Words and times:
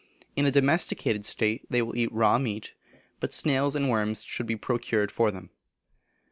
In 0.35 0.47
a 0.47 0.51
domesticated 0.51 1.25
state 1.25 1.67
they 1.69 1.79
will 1.83 1.95
eat 1.95 2.11
raw 2.11 2.39
meat, 2.39 2.73
but 3.19 3.31
snails 3.31 3.75
and 3.75 3.87
worms 3.87 4.23
should 4.23 4.47
be 4.47 4.55
procured 4.55 5.11
for 5.11 5.29
them. 5.29 5.51